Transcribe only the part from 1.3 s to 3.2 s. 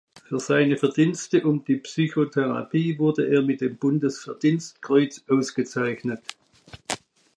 um die Psychotherapie